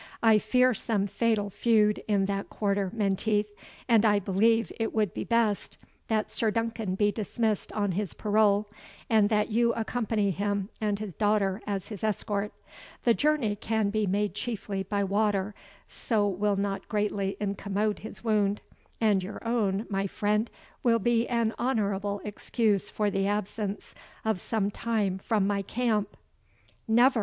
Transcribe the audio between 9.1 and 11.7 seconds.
and that you accompany him and his daughter